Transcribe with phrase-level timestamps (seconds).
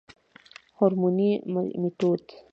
[0.77, 1.29] هورموني
[1.81, 2.23] ميتود